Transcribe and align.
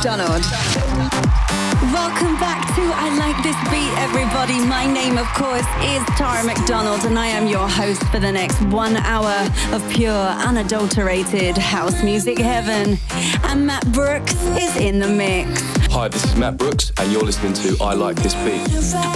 McDonald. 0.00 0.42
Welcome 1.92 2.36
back 2.36 2.66
to 2.74 2.80
I 2.80 3.14
Like 3.18 3.36
This 3.42 3.54
Beat, 3.68 3.92
everybody. 3.98 4.58
My 4.64 4.90
name, 4.90 5.18
of 5.18 5.26
course, 5.34 5.66
is 5.82 6.02
Tara 6.16 6.42
McDonald, 6.42 7.04
and 7.04 7.18
I 7.18 7.26
am 7.26 7.46
your 7.46 7.68
host 7.68 8.02
for 8.04 8.18
the 8.18 8.32
next 8.32 8.62
one 8.62 8.96
hour 8.96 9.46
of 9.74 9.86
pure, 9.90 10.10
unadulterated 10.10 11.58
house 11.58 12.02
music 12.02 12.38
heaven. 12.38 12.98
And 13.44 13.66
Matt 13.66 13.92
Brooks 13.92 14.32
is 14.56 14.74
in 14.76 15.00
the 15.00 15.08
mix. 15.08 15.60
Hi, 15.92 16.08
this 16.08 16.24
is 16.24 16.34
Matt 16.34 16.56
Brooks, 16.56 16.92
and 16.96 17.12
you're 17.12 17.22
listening 17.22 17.52
to 17.52 17.76
I 17.84 17.92
Like 17.92 18.16
This 18.22 18.34
Beat. 18.36 18.66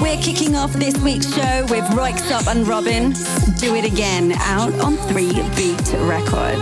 We're 0.03 0.21
kicking 0.21 0.55
off 0.55 0.75
this 0.75 0.99
week's 0.99 1.35
show 1.35 1.63
with 1.71 1.85
Röyksopp 1.97 2.47
and 2.55 2.69
Robyn. 2.69 3.15
Do 3.59 3.75
It 3.75 3.87
Again, 3.87 4.33
out 4.33 4.75
on 4.81 4.99
3 4.99 5.33
Beat 5.57 5.95
Records. 6.01 6.61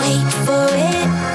Wait 0.00 0.26
for 0.44 0.66
it, 0.72 1.29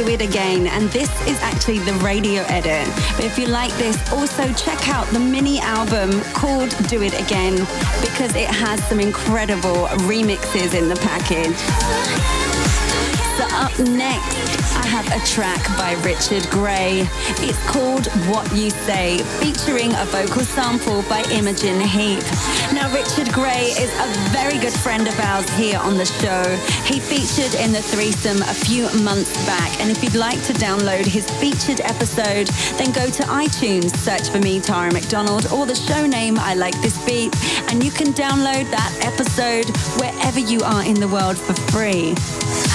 Do 0.00 0.08
It 0.08 0.22
Again, 0.22 0.66
and 0.66 0.88
this 0.88 1.10
is 1.28 1.38
actually 1.42 1.78
the 1.80 1.92
radio 2.02 2.40
edit. 2.44 2.88
But 3.16 3.26
if 3.26 3.38
you 3.38 3.46
like 3.46 3.70
this, 3.74 3.98
also 4.12 4.50
check 4.54 4.88
out 4.88 5.06
the 5.08 5.20
mini 5.20 5.60
album 5.60 6.22
called 6.32 6.70
Do 6.88 7.02
It 7.02 7.12
Again 7.20 7.56
because 8.00 8.34
it 8.34 8.48
has 8.48 8.82
some 8.88 8.98
incredible 8.98 9.88
remixes 10.08 10.72
in 10.72 10.88
the 10.88 10.96
package. 10.96 12.49
So 13.40 13.46
up 13.56 13.78
next, 13.78 14.76
I 14.76 14.84
have 14.84 15.06
a 15.06 15.26
track 15.26 15.64
by 15.78 15.94
Richard 16.04 16.46
Gray. 16.50 17.08
It's 17.40 17.70
called 17.70 18.06
What 18.28 18.44
You 18.54 18.68
Say, 18.68 19.16
featuring 19.40 19.94
a 19.94 20.04
vocal 20.04 20.42
sample 20.42 21.00
by 21.08 21.22
Imogen 21.32 21.80
Heap. 21.80 22.22
Now, 22.74 22.92
Richard 22.92 23.32
Gray 23.32 23.72
is 23.80 23.90
a 23.98 24.28
very 24.28 24.58
good 24.58 24.74
friend 24.74 25.08
of 25.08 25.18
ours 25.20 25.48
here 25.54 25.78
on 25.78 25.96
the 25.96 26.04
show. 26.04 26.44
He 26.84 27.00
featured 27.00 27.58
in 27.58 27.72
the 27.72 27.80
threesome 27.80 28.42
a 28.42 28.52
few 28.52 28.82
months 29.00 29.32
back, 29.46 29.72
and 29.80 29.90
if 29.90 30.04
you'd 30.04 30.16
like 30.16 30.42
to 30.44 30.52
download 30.52 31.06
his 31.06 31.24
featured 31.40 31.80
episode, 31.80 32.46
then 32.76 32.92
go 32.92 33.08
to 33.08 33.22
iTunes, 33.22 33.96
search 33.96 34.28
for 34.28 34.40
me, 34.40 34.60
Tara 34.60 34.92
McDonald, 34.92 35.50
or 35.50 35.64
the 35.64 35.74
show 35.74 36.04
name 36.04 36.38
I 36.38 36.52
Like 36.52 36.78
This 36.82 37.02
Beat, 37.06 37.34
and 37.72 37.82
you 37.82 37.90
can 37.90 38.08
download 38.08 38.70
that 38.70 38.92
episode 39.00 39.64
wherever 39.98 40.40
you 40.40 40.60
are 40.60 40.84
in 40.84 41.00
the 41.00 41.08
world 41.08 41.38
for 41.38 41.54
free. 41.72 42.14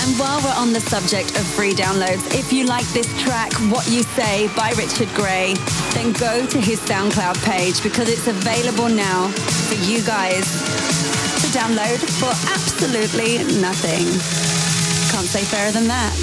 And 0.06 0.20
while 0.20 0.40
we're 0.44 0.54
on 0.54 0.72
the 0.72 0.80
subject 0.80 1.32
of 1.32 1.48
free 1.48 1.74
downloads, 1.74 2.22
if 2.38 2.54
you 2.54 2.66
like 2.66 2.86
this 2.90 3.10
track, 3.24 3.52
What 3.74 3.88
You 3.90 4.04
Say 4.04 4.48
by 4.56 4.70
Richard 4.78 5.10
Gray, 5.16 5.56
then 5.96 6.14
go 6.14 6.46
to 6.46 6.62
his 6.62 6.80
SoundCloud 6.82 7.44
page 7.44 7.82
because 7.82 8.08
it's 8.08 8.28
available 8.28 8.88
now 8.88 9.30
for 9.66 9.74
you 9.90 10.04
guys 10.04 10.46
to 11.42 11.48
download 11.58 11.98
for 12.22 12.30
absolutely 12.54 13.40
nothing. 13.60 14.06
Can't 15.10 15.26
say 15.26 15.44
fairer 15.44 15.72
than 15.72 15.88
that. 15.88 16.14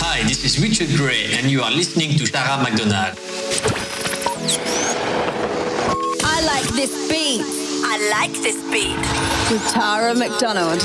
Hi, 0.00 0.22
this 0.22 0.42
is 0.42 0.58
Richard 0.58 0.96
Gray, 0.96 1.34
and 1.34 1.50
you 1.50 1.60
are 1.60 1.70
listening 1.70 2.16
to 2.16 2.24
Tara 2.24 2.62
McDonald. 2.62 3.18
I 6.24 6.40
like 6.46 6.66
this 6.74 7.10
beat 7.10 7.62
I 7.84 7.98
like 8.10 8.32
this 8.32 8.56
beat 8.72 8.96
with 9.52 9.70
Tara 9.70 10.14
McDonald. 10.14 10.80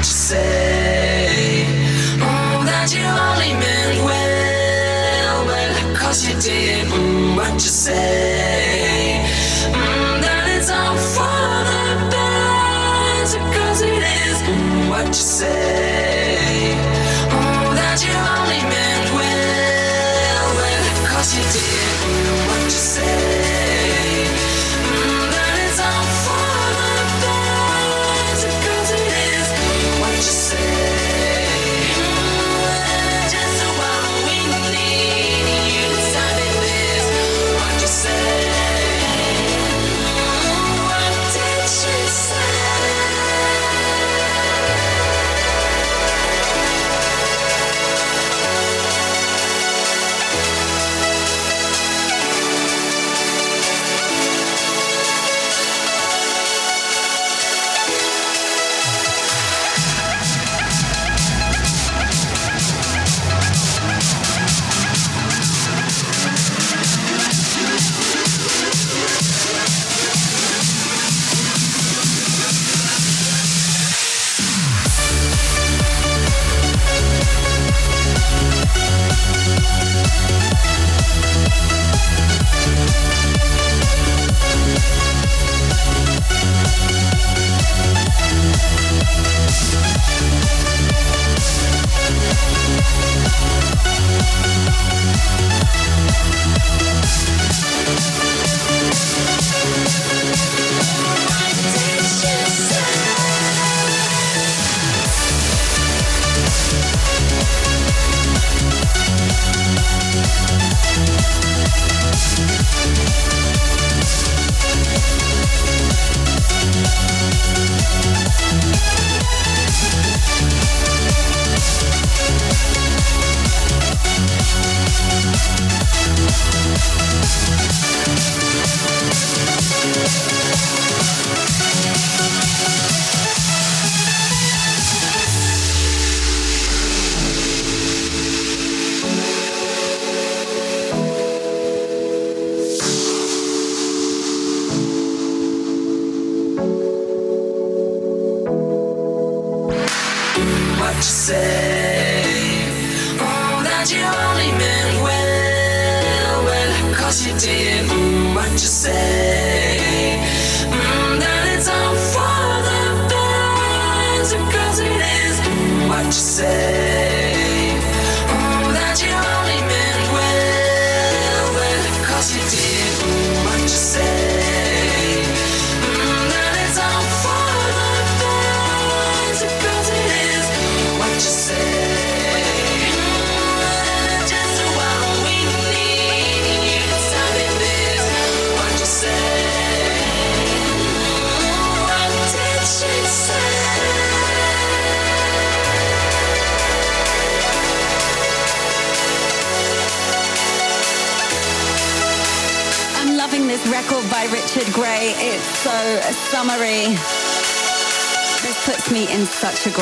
You 0.00 0.04
say. 0.04 1.66
Mm, 2.16 2.64
that 2.64 2.88
you 2.94 3.04
only 3.04 3.52
meant 3.52 4.02
well, 4.02 5.46
well, 5.46 5.94
cause 5.94 6.26
you 6.26 6.34
did. 6.40 6.86
Mm, 6.86 7.36
what 7.36 7.52
you 7.52 7.60
say. 7.60 9.20
Mm, 9.66 10.22
that 10.22 10.48
it's 10.48 10.70
all 10.70 10.96
for 10.96 11.39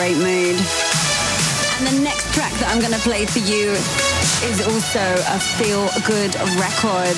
great 0.09 0.17
mood. 0.25 0.57
And 1.79 1.87
the 1.87 2.01
next 2.03 2.33
track 2.33 2.53
that 2.61 2.69
I'm 2.73 2.81
going 2.81 2.93
to 2.93 3.01
play 3.01 3.27
for 3.27 3.41
you 3.41 3.73
is 4.49 4.65
also 4.65 5.05
a 5.29 5.39
feel 5.39 5.85
good 6.07 6.33
record. 6.57 7.13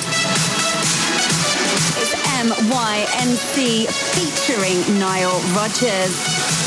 It's 1.95 2.11
MYNC 2.43 3.87
featuring 3.87 4.99
Nile 4.99 5.39
Rodgers. 5.55 6.11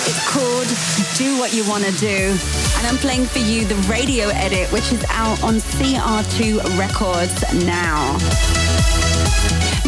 It's 0.09 0.25
called 0.32 0.69
Do 1.19 1.38
What 1.38 1.53
You 1.53 1.69
Wanna 1.69 1.93
Do. 1.93 2.37
And 2.79 2.87
I'm 2.87 2.97
playing 2.97 3.26
for 3.26 3.41
you 3.41 3.67
the 3.67 3.76
radio 3.88 4.29
edit, 4.29 4.73
which 4.73 4.93
is 4.93 5.05
out 5.11 5.43
on 5.43 5.56
CR2 5.56 6.79
Records 6.79 7.65
now. 7.67 8.63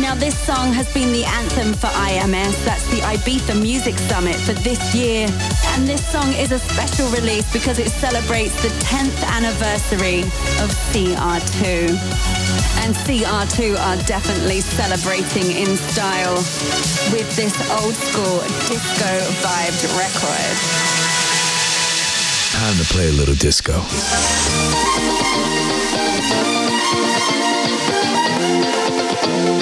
Now, 0.07 0.15
this 0.15 0.39
song 0.39 0.73
has 0.73 0.87
been 0.95 1.13
the 1.13 1.25
anthem 1.25 1.75
for 1.75 1.89
IMS. 1.89 2.65
That's 2.65 2.87
the 2.95 3.01
Ibiza 3.01 3.61
Music 3.61 3.99
Summit 3.99 4.37
for 4.37 4.53
this 4.53 4.95
year. 4.95 5.27
And 5.75 5.85
this 5.85 6.01
song 6.07 6.33
is 6.35 6.53
a 6.53 6.61
special 6.61 7.11
release 7.11 7.53
because 7.53 7.81
it 7.81 7.89
celebrates 7.89 8.55
the 8.63 8.69
10th 8.87 9.19
anniversary 9.35 10.21
of 10.63 10.71
CR2. 10.95 11.91
And 12.87 12.95
CR2 13.03 13.77
are 13.77 13.97
definitely 14.07 14.61
celebrating 14.61 15.51
in 15.51 15.77
style 15.77 16.37
with 17.11 17.27
this 17.35 17.59
old 17.83 17.95
school 17.95 18.39
disco 18.71 19.11
vibed 19.43 19.91
record. 19.99 20.55
Time 22.55 22.77
to 22.79 22.85
play 22.95 23.09
a 23.09 23.13
little 23.13 23.35
disco. 23.35 23.83
You've 29.37 29.56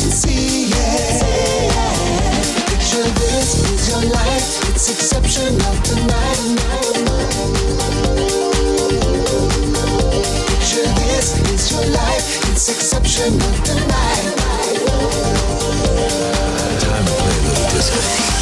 See 0.00 0.70
it. 0.70 1.22
Picture 2.66 3.08
this 3.20 3.48
is 3.70 3.88
your 3.90 4.10
life. 4.10 4.70
It's 4.70 4.88
exceptional 4.90 5.74
tonight. 5.84 6.38
Picture 10.48 10.88
this 11.04 11.38
is 11.50 11.70
your 11.72 11.86
life. 11.92 12.50
It's 12.50 12.68
exceptional 12.70 13.52
tonight. 13.64 14.36
Time 16.80 17.04
to 17.04 17.12
play 17.12 17.36
a 17.36 17.42
little 17.42 17.70
disco. 17.70 18.41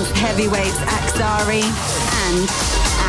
Dance 0.00 0.18
heavyweights 0.18 0.78
Axari 0.78 1.62
and 1.62 2.48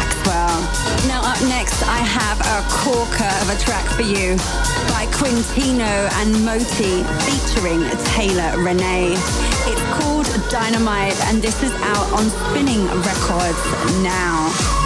Axwell. 0.01 1.07
Now 1.07 1.21
up 1.23 1.41
next, 1.43 1.81
I 1.83 1.97
have 1.97 2.39
a 2.41 2.67
corker 2.69 3.31
of 3.41 3.49
a 3.49 3.57
track 3.63 3.85
for 3.95 4.01
you 4.01 4.35
by 4.91 5.05
Quintino 5.11 6.09
and 6.19 6.43
Moti 6.43 7.03
featuring 7.23 7.81
Taylor 8.13 8.61
Renee. 8.63 9.13
It's 9.67 9.83
called 9.99 10.27
Dynamite 10.49 11.19
and 11.27 11.41
this 11.41 11.63
is 11.63 11.71
out 11.81 12.11
on 12.11 12.29
Spinning 12.29 12.85
Records 12.87 14.03
now. 14.03 14.80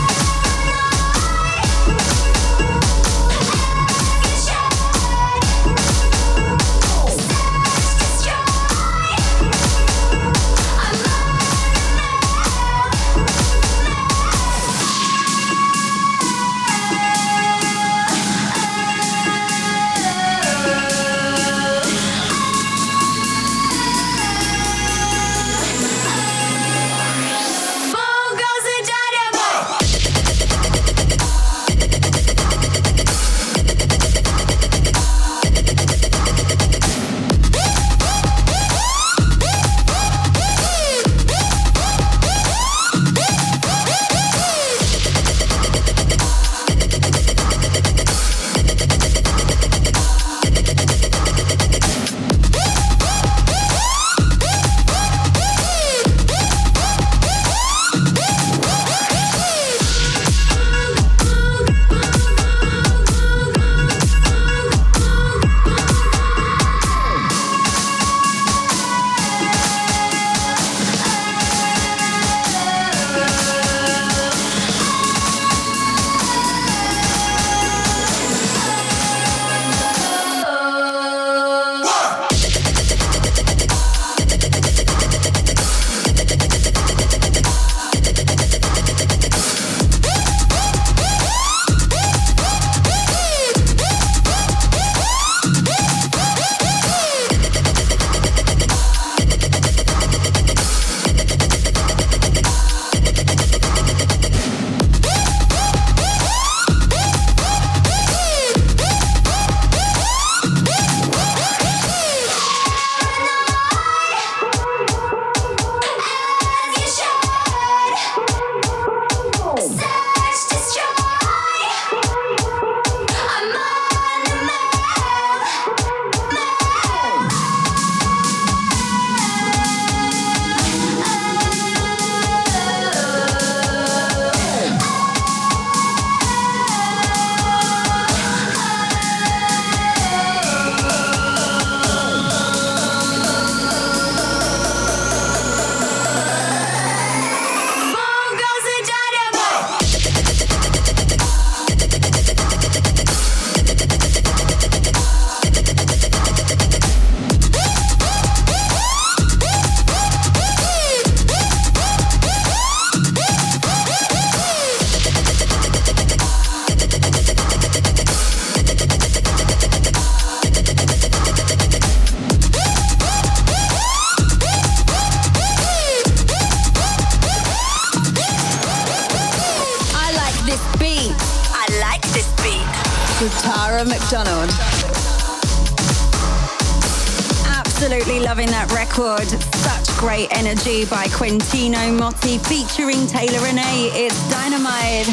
Energy 190.55 190.85
by 190.85 191.05
Quintino 191.07 191.97
Moti 191.97 192.37
featuring 192.37 193.07
Taylor 193.07 193.43
Renee. 193.43 193.89
It's 193.93 194.29
Dynamite. 194.29 195.05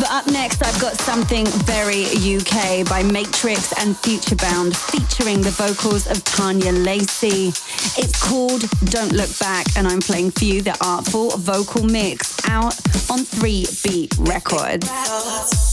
But 0.00 0.10
up 0.10 0.26
next, 0.28 0.64
I've 0.64 0.80
got 0.80 0.94
something 0.94 1.44
very 1.64 2.04
UK 2.04 2.88
by 2.88 3.02
Matrix 3.02 3.72
and 3.78 3.94
Futurebound 3.94 4.74
featuring 4.74 5.42
the 5.42 5.50
vocals 5.50 6.06
of 6.06 6.24
Tanya 6.24 6.72
Lacey. 6.72 7.48
It's 8.00 8.22
called 8.22 8.62
Don't 8.86 9.12
Look 9.12 9.38
Back, 9.38 9.66
and 9.76 9.86
I'm 9.86 10.00
playing 10.00 10.30
for 10.30 10.44
you 10.44 10.62
the 10.62 10.76
Artful 10.82 11.36
Vocal 11.36 11.84
Mix 11.84 12.38
out 12.48 12.74
on 13.10 13.18
3 13.18 13.66
Beat 13.84 14.14
Records. 14.18 15.65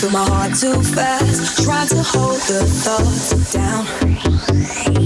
Feel 0.00 0.10
my 0.12 0.24
heart 0.24 0.54
too 0.56 0.82
fast, 0.82 1.62
trying 1.62 1.88
to 1.88 2.02
hold 2.02 2.40
the 2.48 2.64
thoughts 2.64 3.52
down 3.52 4.99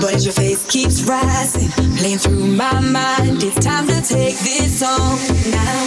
but 0.00 0.14
as 0.14 0.24
your 0.24 0.32
face 0.32 0.64
keeps 0.66 1.02
rising, 1.02 1.68
playing 1.96 2.18
through 2.18 2.46
my 2.46 2.80
mind. 2.80 3.42
It's 3.42 3.58
time 3.64 3.86
to 3.86 4.00
take 4.00 4.38
this 4.38 4.82
on 4.82 5.18
now. 5.50 5.78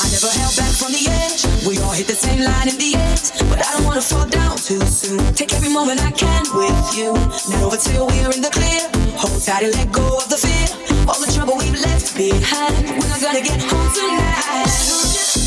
I 0.00 0.06
never 0.10 0.30
held 0.30 0.54
back 0.56 0.72
from 0.74 0.92
the 0.92 1.04
edge. 1.10 1.46
We 1.66 1.78
all 1.82 1.92
hit 1.92 2.06
the 2.06 2.14
same 2.14 2.40
line 2.40 2.68
in 2.68 2.78
the 2.78 2.94
end, 2.94 3.32
but 3.50 3.58
I 3.66 3.72
don't 3.74 3.84
wanna 3.84 4.02
fall 4.02 4.26
down 4.26 4.56
too 4.56 4.80
soon. 4.86 5.18
Take 5.34 5.52
every 5.54 5.70
moment 5.70 6.00
I 6.02 6.10
can 6.10 6.44
with 6.54 6.96
you. 6.96 7.12
Not 7.50 7.62
over 7.62 7.76
till 7.76 8.06
we're 8.06 8.32
in 8.32 8.42
the 8.42 8.50
clear. 8.50 8.82
Hold 9.18 9.42
tight 9.42 9.64
and 9.64 9.74
let 9.74 9.90
go 9.92 10.06
of 10.18 10.28
the 10.28 10.36
fear. 10.36 10.66
All 11.08 11.18
the 11.20 11.30
trouble 11.32 11.56
we've 11.58 11.80
left 11.80 12.16
behind. 12.16 12.74
We're 12.86 13.08
not 13.08 13.20
gonna 13.20 13.42
get 13.42 13.60
home 13.62 13.90
tonight. 13.92 14.70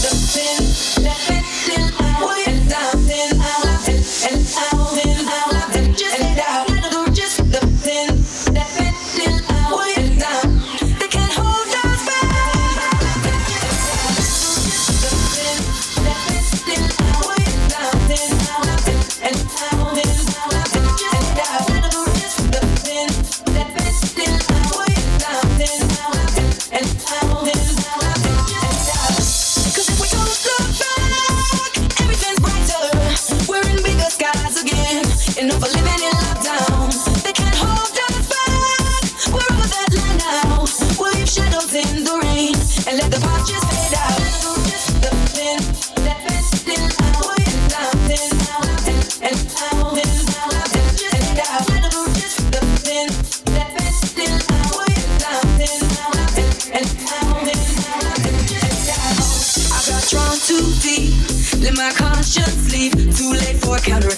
Just 0.03 0.72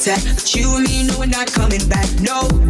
But 0.05 0.53
you 0.53 0.75
and 0.75 0.87
me, 0.87 1.07
know 1.07 1.17
we're 1.17 1.25
not 1.25 1.51
coming 1.51 1.87
back. 1.89 2.07
No. 2.21 2.64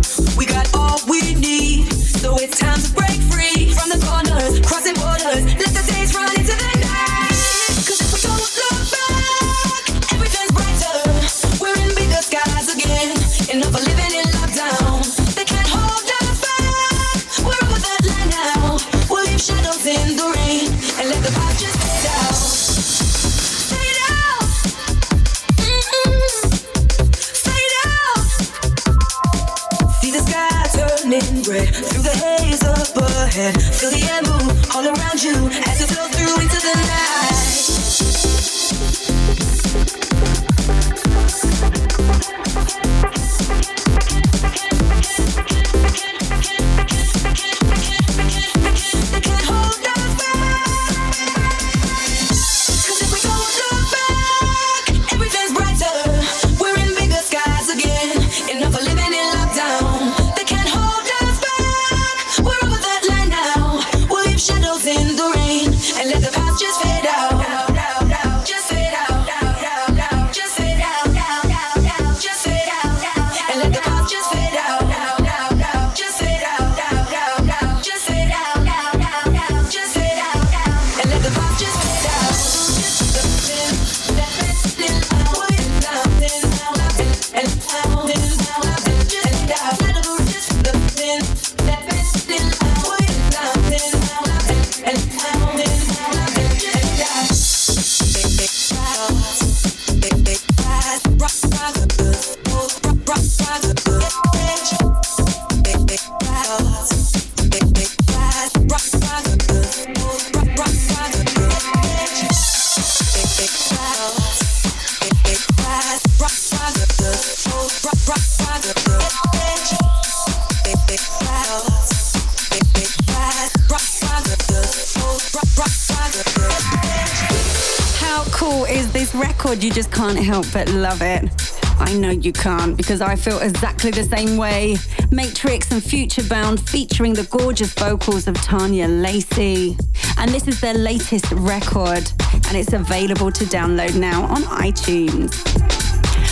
record, 129.46 129.64
you 129.64 129.72
just 129.72 129.92
can't 129.92 130.18
help 130.18 130.46
but 130.51 130.68
love 130.70 131.03
it. 131.03 131.29
I 131.77 131.94
know 131.94 132.10
you 132.10 132.34
can't 132.34 132.75
because 132.75 133.00
I 133.00 133.16
feel 133.16 133.38
exactly 133.40 133.92
the 133.92 134.03
same 134.03 134.38
way. 134.38 134.77
Matrix 135.12 135.72
and 135.72 135.84
Futurebound 135.84 136.68
featuring 136.68 137.14
the 137.14 137.25
gorgeous 137.25 137.72
vocals 137.74 138.27
of 138.27 138.36
Tanya 138.38 138.88
Lacey. 138.88 139.77
And 140.18 140.31
this 140.31 140.48
is 140.48 140.60
their 140.62 140.74
latest 140.74 141.31
record, 141.31 142.12
and 142.48 142.58
it's 142.58 142.74
available 142.74 143.31
to 143.34 143.46
download 143.46 143.96
now 143.96 144.24
on 144.24 144.42
iTunes. 144.44 145.29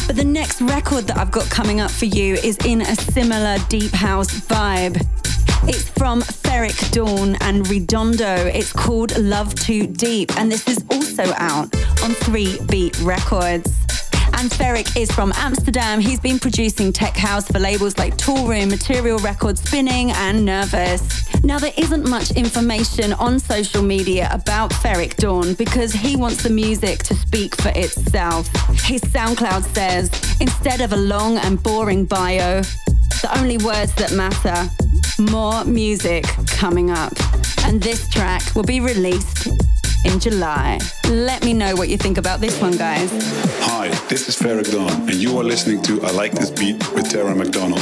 But 0.07 0.15
the 0.15 0.25
next 0.25 0.61
record 0.61 1.05
that 1.05 1.17
I've 1.17 1.31
got 1.31 1.47
coming 1.51 1.81
up 1.81 1.91
for 1.91 2.05
you 2.05 2.33
is 2.35 2.57
in 2.65 2.81
a 2.81 2.95
similar 2.95 3.57
deep 3.69 3.91
house 3.91 4.31
vibe. 4.47 4.97
It's 5.67 5.87
from 5.89 6.21
Ferreck 6.21 6.91
Dawn 6.91 7.37
and 7.41 7.67
Redondo. 7.69 8.47
It's 8.47 8.73
called 8.73 9.15
Love 9.19 9.53
Too 9.53 9.85
Deep, 9.85 10.35
and 10.37 10.51
this 10.51 10.67
is 10.67 10.83
also 10.89 11.31
out 11.35 11.73
on 12.03 12.11
3 12.11 12.59
Beat 12.69 12.99
Records. 12.99 13.71
And 14.33 14.51
Ferreck 14.51 14.97
is 14.97 15.09
from 15.11 15.31
Amsterdam. 15.37 16.01
He's 16.01 16.19
been 16.19 16.37
producing 16.37 16.91
tech 16.91 17.15
house 17.15 17.47
for 17.47 17.59
labels 17.59 17.97
like 17.97 18.17
Toolroom, 18.17 18.69
Material 18.69 19.19
Records, 19.19 19.61
Spinning, 19.61 20.11
and 20.11 20.43
Nervous. 20.43 21.01
Now, 21.43 21.59
there 21.59 21.71
isn't 21.77 22.09
much 22.09 22.31
information 22.31 23.13
on 23.13 23.39
social 23.39 23.81
media 23.81 24.27
about 24.31 24.71
Ferreck 24.71 25.15
Dawn 25.15 25.53
because 25.53 25.93
he 25.93 26.17
wants 26.17 26.43
the 26.43 26.49
music 26.49 26.99
to 27.03 27.15
speak 27.15 27.55
for 27.55 27.71
itself. 27.75 28.47
His 28.83 29.01
SoundCloud 29.01 29.63
says, 29.73 30.09
instead 30.41 30.81
of 30.81 30.91
a 30.91 30.97
long 30.97 31.37
and 31.37 31.61
boring 31.63 32.03
bio, 32.03 32.61
the 33.21 33.29
only 33.37 33.57
words 33.59 33.93
that 33.95 34.11
matter 34.11 34.69
more 35.31 35.63
music 35.63 36.25
coming 36.47 36.91
up. 36.91 37.13
And 37.63 37.81
this 37.81 38.09
track 38.09 38.41
will 38.55 38.63
be 38.63 38.81
released 38.81 39.47
in 40.05 40.19
July. 40.19 40.79
Let 41.09 41.43
me 41.43 41.53
know 41.53 41.75
what 41.75 41.89
you 41.89 41.97
think 41.97 42.17
about 42.17 42.39
this 42.39 42.59
one, 42.61 42.77
guys. 42.77 43.09
Hi, 43.65 43.89
this 44.07 44.27
is 44.27 44.35
Dawn, 44.63 44.91
and 45.09 45.15
you 45.15 45.37
are 45.39 45.43
listening 45.43 45.81
to 45.83 46.01
I 46.03 46.11
Like 46.11 46.31
This 46.33 46.49
Beat 46.49 46.77
with 46.93 47.09
Tara 47.09 47.35
McDonald. 47.35 47.81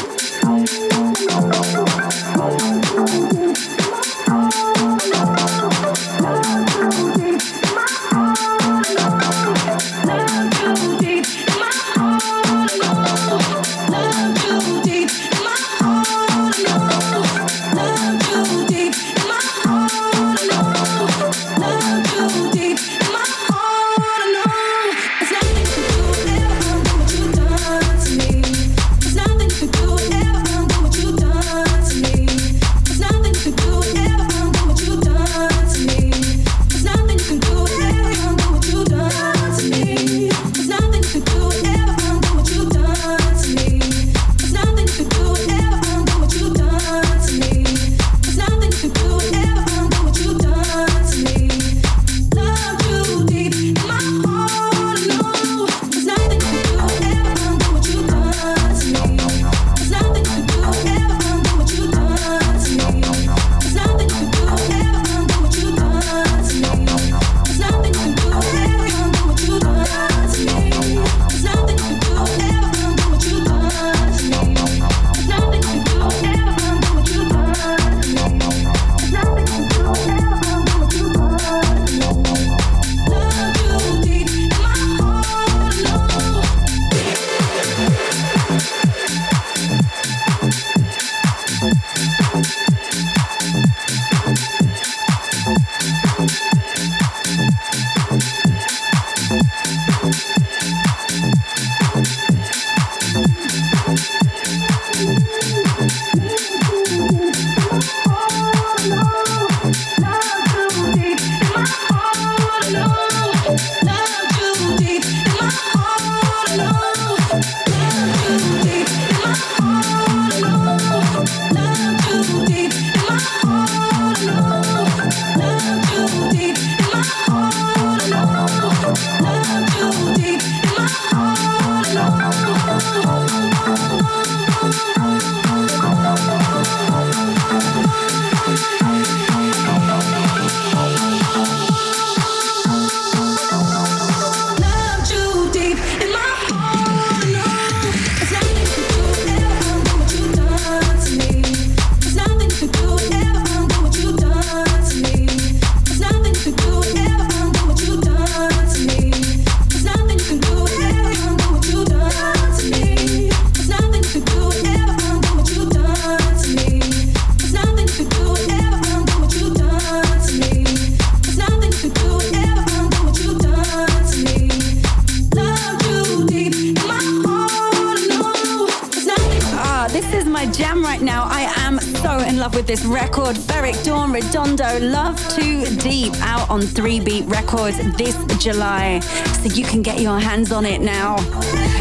On 186.52 186.62
3 186.62 187.00
Beat 187.00 187.26
Records 187.26 187.78
this 187.97 188.15
July. 188.38 189.00
So 189.41 189.45
you 189.56 189.63
can 189.63 189.82
get 189.82 190.00
your 190.02 190.19
hands 190.19 190.52
on 190.52 190.65
it 190.65 190.82
now. 190.82 191.17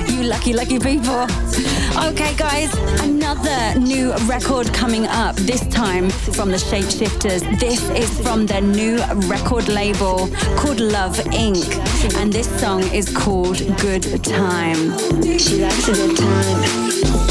You 0.08 0.22
lucky, 0.22 0.52
lucky 0.52 0.78
people. 0.78 1.26
Okay, 2.06 2.34
guys, 2.36 2.72
another 3.00 3.78
new 3.78 4.14
record 4.28 4.72
coming 4.72 5.06
up, 5.06 5.36
this 5.36 5.66
time 5.68 6.08
from 6.08 6.50
the 6.50 6.56
Shapeshifters. 6.56 7.42
This 7.58 7.90
is 7.90 8.20
from 8.20 8.46
their 8.46 8.62
new 8.62 8.96
record 9.28 9.68
label 9.68 10.28
called 10.56 10.80
Love 10.80 11.16
Inc. 11.32 12.16
And 12.16 12.32
this 12.32 12.48
song 12.60 12.82
is 12.94 13.14
called 13.14 13.58
Good 13.78 14.24
Time. 14.24 14.96
She 15.38 15.60
likes 15.60 15.88
a 15.88 15.92
good 15.92 16.16
time. 16.16 16.62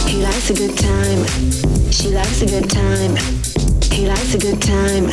He 0.08 0.22
likes 0.22 0.50
a 0.50 0.54
good 0.54 0.78
time. 0.78 1.26
She 1.92 2.10
likes 2.10 2.42
a 2.42 2.46
good 2.46 2.70
time. 2.70 3.38
He 4.00 4.08
likes 4.08 4.34
a 4.34 4.38
good 4.38 4.62
time. 4.62 5.12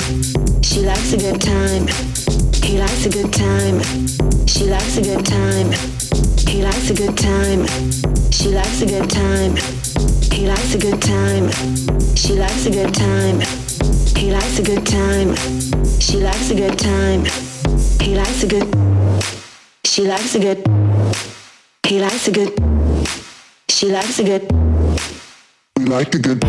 She 0.62 0.82
likes 0.82 1.12
a 1.12 1.16
good 1.16 1.40
time. 1.40 1.88
He 2.62 2.78
likes 2.78 3.04
a 3.04 3.10
good 3.10 3.32
time. 3.32 3.80
She 4.46 4.66
likes 4.66 4.96
a 4.96 5.02
good 5.02 5.26
time. 5.26 5.72
He 6.46 6.62
likes 6.62 6.90
a 6.90 6.94
good 6.94 7.18
time. 7.18 7.66
She 8.30 8.50
likes 8.50 8.82
a 8.82 8.86
good 8.86 9.10
time. 9.10 9.56
He 10.30 10.46
likes 10.46 10.72
a 10.72 10.78
good 10.78 11.02
time. 11.02 11.50
She 12.14 12.34
likes 12.34 12.64
a 12.66 12.70
good 12.70 12.94
time. 12.94 13.40
He 14.14 14.30
likes 14.30 14.60
a 14.60 14.62
good 14.62 14.86
time. 14.86 15.34
She 15.98 16.18
likes 16.18 16.50
a 16.50 16.54
good 16.54 16.78
time. 16.78 17.24
He 18.00 18.14
likes 18.14 18.44
a 18.44 18.46
good. 18.46 18.68
She 19.84 20.02
likes 20.06 20.36
a 20.36 20.38
good. 20.38 20.62
He 21.88 22.00
likes 22.00 22.28
a 22.28 22.30
good. 22.30 22.54
She 23.68 23.90
likes 23.90 24.20
a 24.20 24.22
good. 24.22 24.48
We 25.76 25.86
like 25.86 26.14
a 26.14 26.20
good. 26.20 26.44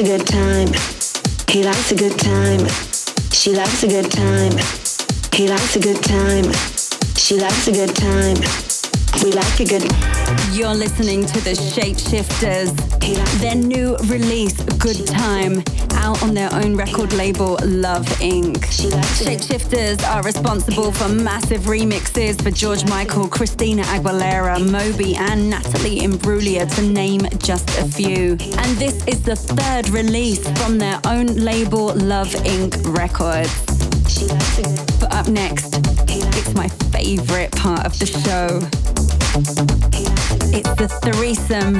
A 0.00 0.02
good 0.02 0.26
time. 0.26 0.68
He 1.48 1.62
likes 1.62 1.92
a 1.92 1.94
good 1.94 2.18
time. 2.18 2.66
She 3.32 3.54
likes 3.54 3.82
a 3.82 3.88
good 3.88 4.10
time. 4.10 4.52
He 5.34 5.46
likes 5.46 5.76
a 5.76 5.80
good 5.80 6.02
time. 6.02 6.44
She 7.16 7.38
likes 7.38 7.68
a 7.68 7.72
good 7.72 7.94
time. 7.94 8.36
We 9.22 9.32
like 9.32 9.60
a 9.60 9.64
good. 9.66 9.82
You're 10.52 10.74
listening 10.74 11.26
to 11.26 11.40
the 11.40 11.50
Shapeshifters. 11.50 12.70
Their 13.40 13.56
new 13.56 13.96
release, 14.04 14.54
Good 14.78 15.06
Time, 15.06 15.62
out 15.94 16.22
on 16.22 16.32
their 16.32 16.48
own 16.54 16.76
record 16.76 17.12
label, 17.12 17.58
Love 17.64 18.06
Inc. 18.20 18.56
Shapeshifters 18.56 20.02
are 20.08 20.22
responsible 20.22 20.92
for 20.92 21.08
massive 21.08 21.62
remixes 21.62 21.99
for 22.10 22.50
George 22.50 22.84
Michael, 22.86 23.28
Christina 23.28 23.82
Aguilera, 23.84 24.58
Moby, 24.68 25.14
and 25.14 25.48
Natalie 25.48 26.00
Imbruglia, 26.00 26.66
to 26.74 26.82
name 26.82 27.20
just 27.38 27.68
a 27.78 27.84
few. 27.84 28.32
And 28.58 28.76
this 28.78 29.06
is 29.06 29.22
the 29.22 29.36
third 29.36 29.88
release 29.90 30.46
from 30.58 30.78
their 30.78 31.00
own 31.06 31.26
label, 31.26 31.94
Love 31.94 32.28
Inc. 32.44 32.74
Records. 32.96 33.54
But 34.98 35.14
up 35.14 35.28
next, 35.28 35.78
it's 36.36 36.52
my 36.54 36.68
favorite 36.90 37.52
part 37.52 37.86
of 37.86 37.96
the 37.98 38.06
show. 38.06 38.58
It's 40.52 40.74
the 40.74 40.88
threesome. 41.12 41.74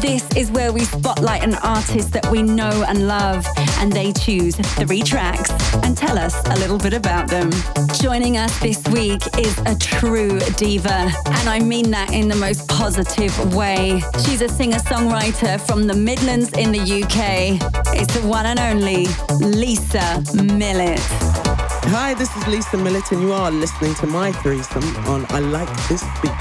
This 0.00 0.26
is 0.34 0.50
where 0.50 0.72
we 0.72 0.84
spotlight 0.84 1.42
an 1.44 1.54
artist 1.56 2.12
that 2.14 2.26
we 2.30 2.42
know 2.42 2.84
and 2.88 3.06
love, 3.06 3.46
and 3.78 3.92
they 3.92 4.12
choose 4.12 4.56
three 4.56 5.02
tracks 5.02 5.50
and 5.82 5.96
tell 5.96 6.18
us 6.18 6.34
a 6.46 6.54
little 6.56 6.78
bit 6.78 6.94
about 6.94 7.28
them. 7.28 7.50
Joining 7.94 8.36
us 8.36 8.58
this 8.60 8.82
week 8.88 9.22
is 9.38 9.58
a 9.66 9.74
true 9.76 10.38
diva, 10.56 11.10
and 11.26 11.48
I 11.48 11.58
mean 11.60 11.90
that 11.90 12.12
in 12.12 12.28
the 12.28 12.36
most 12.36 12.68
positive 12.68 13.54
way. 13.54 14.02
She's 14.24 14.42
a 14.42 14.48
singer 14.48 14.78
songwriter 14.78 15.60
from 15.60 15.86
the 15.86 15.94
Midlands 15.94 16.50
in 16.52 16.72
the 16.72 16.80
UK. 16.80 17.58
It's 17.94 18.14
the 18.14 18.26
one 18.26 18.46
and 18.46 18.60
only 18.60 19.06
Lisa 19.40 20.22
Millett. 20.34 21.00
Hi, 21.88 22.14
this 22.14 22.34
is 22.36 22.46
Lisa 22.46 22.76
Millett, 22.76 23.12
and 23.12 23.20
you 23.22 23.32
are 23.32 23.50
listening 23.50 23.94
to 23.96 24.06
my 24.06 24.32
threesome 24.32 24.96
on 25.06 25.26
I 25.30 25.40
Like 25.40 25.68
This 25.88 26.02
Beat 26.22 26.32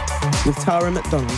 with 0.46 0.58
Tara 0.64 0.90
McDonald. 0.90 1.32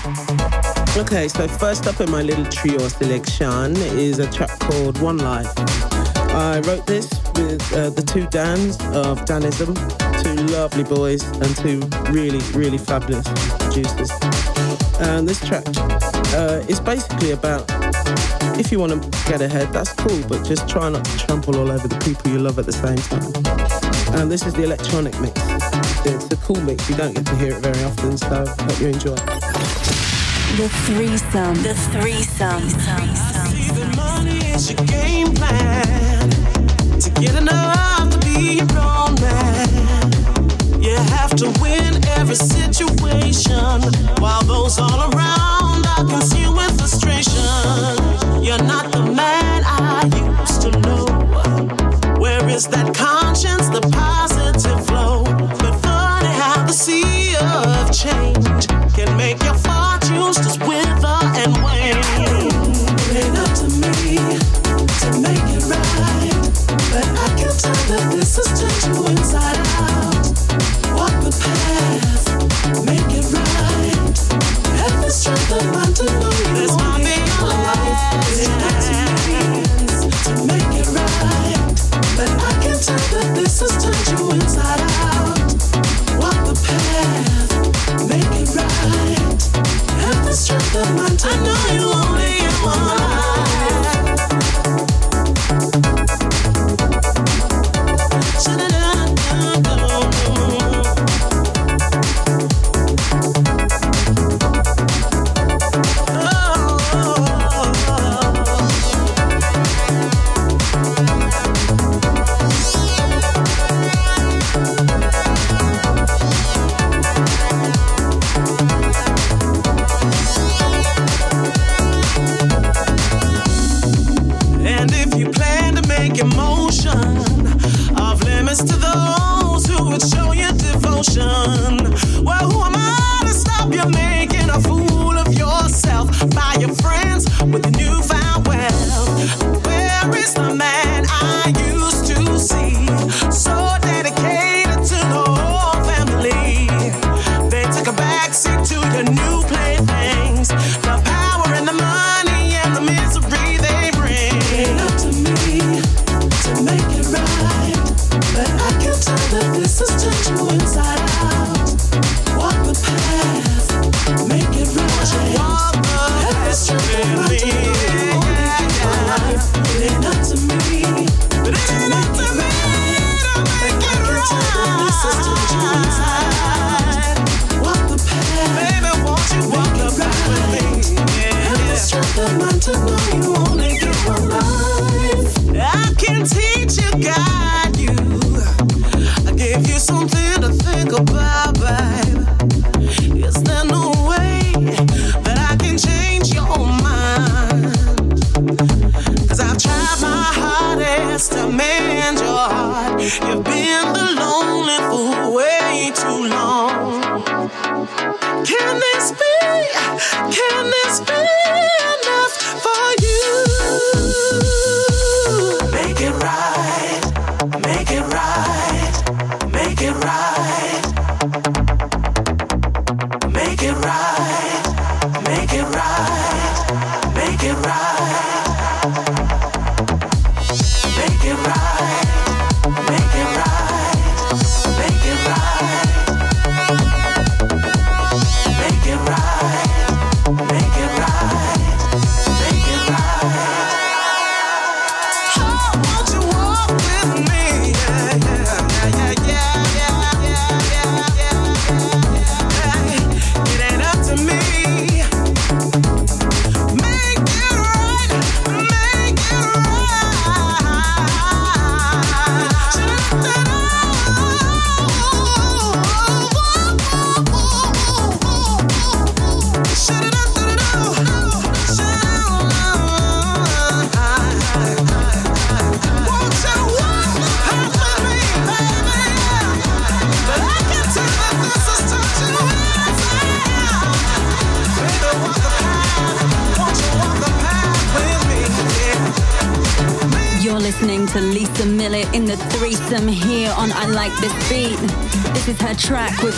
Okay, 0.97 1.27
so 1.27 1.47
first 1.47 1.88
up 1.88 1.99
in 1.99 2.10
my 2.10 2.21
little 2.21 2.45
trio 2.45 2.88
selection 2.88 3.75
is 3.77 4.19
a 4.19 4.31
track 4.31 4.60
called 4.60 5.01
One 5.01 5.17
Life. 5.17 5.94
I 6.36 6.60
wrote 6.67 6.86
this 6.86 7.10
with 7.36 7.63
uh, 7.71 7.91
the 7.91 8.02
two 8.02 8.28
Dans 8.28 8.76
of 8.93 9.24
Danism, 9.24 9.74
two 10.21 10.36
lovely 10.54 10.84
boys 10.84 11.24
and 11.24 11.56
two 11.56 11.80
really, 12.12 12.39
really 12.52 12.78
fabulous 12.78 13.26
producers. 13.58 14.12
And 15.00 15.26
this 15.26 15.39
track 15.48 15.63
uh, 16.36 16.62
is 16.67 16.82
basically 16.82 17.32
about 17.32 17.63
if 18.60 18.69
you 18.69 18.80
want 18.80 19.02
to 19.02 19.10
get 19.32 19.41
ahead, 19.41 19.71
that's 19.71 19.93
cool, 19.93 20.21
but 20.28 20.45
just 20.45 20.67
try 20.67 20.89
not 20.89 21.06
to 21.06 21.17
trample 21.19 21.56
all 21.56 21.71
over 21.71 21.88
the 21.88 22.00
people 22.00 22.30
you 22.30 22.39
love 22.39 22.60
at 22.60 22.65
the 22.65 22.74
same 22.74 22.98
time. 22.98 24.19
And 24.19 24.30
this 24.30 24.45
is 24.45 24.54
the 24.54 24.63
electronic 24.63 25.17
mix. 25.21 25.39
It's 26.06 26.30
a 26.32 26.38
cool 26.38 26.60
mix. 26.62 26.89
You 26.89 26.98
don't 26.98 27.15
get 27.15 27.26
to 27.28 27.36
hear 27.36 27.54
it 27.54 27.62
very 27.62 27.82
often, 27.86 28.17
so 28.17 28.28
I 28.28 28.63
hope 28.63 28.82
you 28.82 28.88
enjoy. 28.88 29.15
The 30.58 30.67
threesome. 30.84 31.63
The 31.63 31.76
threesome. 31.91 32.67
The 33.74 33.93
money 33.95 35.74
that 52.67 52.95
conscience, 52.95 53.67
the 53.69 53.82
positive 53.91 54.35
Make 72.86 73.14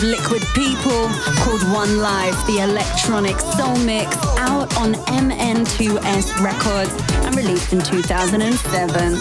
Liquid 0.02 0.42
People 0.54 1.08
called 1.40 1.62
One 1.72 1.98
Life, 1.98 2.46
the 2.46 2.60
electronic 2.60 3.38
soul 3.40 3.76
mix, 3.78 4.16
out 4.38 4.76
on 4.76 4.94
MN2S 4.94 6.40
Records 6.40 6.92
and 7.26 7.34
released 7.34 7.72
in 7.72 7.80
2007. 7.80 9.12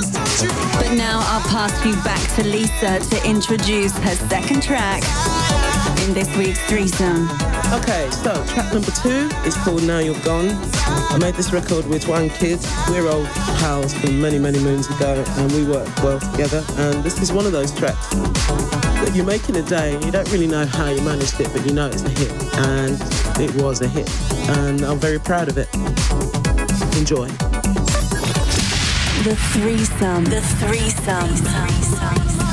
But 0.73 0.95
now 0.95 1.19
I'll 1.23 1.41
pass 1.49 1.83
you 1.83 1.95
back 2.03 2.21
to 2.35 2.43
Lisa 2.43 2.99
to 2.99 3.27
introduce 3.27 3.97
her 3.97 4.15
second 4.29 4.61
track 4.61 5.01
in 6.07 6.13
this 6.13 6.35
week's 6.37 6.61
threesome. 6.67 7.27
Okay, 7.73 8.09
so 8.11 8.31
track 8.45 8.73
number 8.73 8.91
two 8.91 9.29
is 9.45 9.55
called 9.57 9.83
Now 9.83 9.99
You're 9.99 10.17
Gone. 10.21 10.51
I 11.11 11.17
made 11.19 11.35
this 11.35 11.51
record 11.51 11.85
with 11.85 12.07
one 12.07 12.29
kid. 12.29 12.59
We're 12.89 13.09
old 13.09 13.27
pals 13.59 13.93
from 13.93 14.21
many, 14.21 14.39
many 14.39 14.57
moons 14.59 14.89
ago, 14.89 15.21
and 15.27 15.51
we 15.51 15.65
work 15.65 15.85
well 16.01 16.17
together. 16.17 16.63
And 16.77 17.03
this 17.03 17.21
is 17.21 17.33
one 17.33 17.45
of 17.45 17.51
those 17.51 17.77
tracks 17.77 18.09
that 18.09 19.11
you 19.13 19.23
make 19.23 19.49
in 19.49 19.57
a 19.57 19.61
day. 19.61 19.99
You 20.05 20.11
don't 20.11 20.31
really 20.31 20.47
know 20.47 20.65
how 20.65 20.89
you 20.89 21.01
managed 21.01 21.41
it, 21.41 21.51
but 21.51 21.65
you 21.65 21.73
know 21.73 21.87
it's 21.87 22.03
a 22.03 22.09
hit, 22.09 22.31
and 22.55 22.97
it 23.37 23.53
was 23.61 23.81
a 23.81 23.87
hit, 23.89 24.09
and 24.59 24.81
I'm 24.83 24.97
very 24.97 25.19
proud 25.19 25.49
of 25.49 25.57
it. 25.57 25.67
Enjoy. 26.95 27.27
The 29.23 29.35
threesome. 29.51 30.23
The 30.23 30.39
threesome. 30.41 31.29
The 31.29 31.51
threesome. 31.51 32.46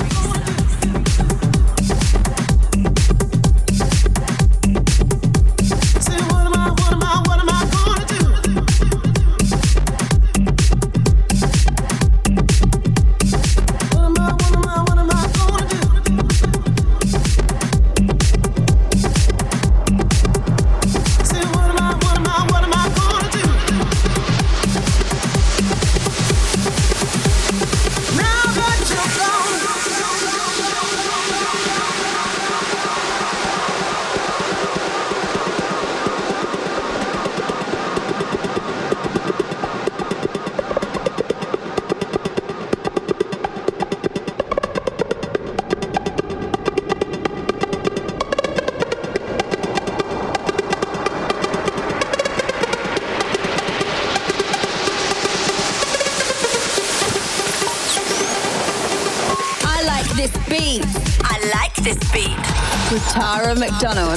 McDonald. 63.74 64.13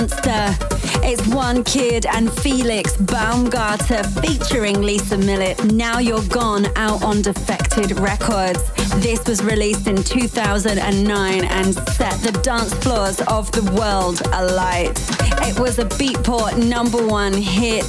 Monster. 0.00 0.56
It's 1.02 1.26
One 1.26 1.62
Kid 1.62 2.06
and 2.06 2.32
Felix 2.32 2.96
Baumgartner 2.96 4.02
featuring 4.22 4.80
Lisa 4.80 5.18
Millett. 5.18 5.62
Now 5.74 5.98
You're 5.98 6.24
Gone 6.28 6.68
out 6.76 7.04
on 7.04 7.20
Defected 7.20 7.98
Records. 8.00 8.62
This 9.02 9.22
was 9.26 9.44
released 9.44 9.88
in 9.88 10.02
2009 10.02 11.44
and 11.44 11.74
set 11.74 12.18
the 12.22 12.32
dance 12.42 12.72
floors 12.82 13.20
of 13.28 13.52
the 13.52 13.62
world 13.78 14.22
alight. 14.32 14.98
It 15.46 15.60
was 15.60 15.78
a 15.78 15.84
Beatport 15.84 16.56
number 16.56 17.06
one 17.06 17.34
hit 17.34 17.84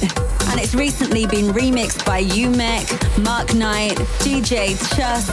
and 0.52 0.60
it's 0.60 0.74
recently 0.74 1.24
been 1.24 1.46
remixed 1.46 2.04
by 2.04 2.22
Umek, 2.22 3.24
Mark 3.24 3.54
Knight, 3.54 3.96
DJ 4.20 4.76
Chus, 4.94 5.26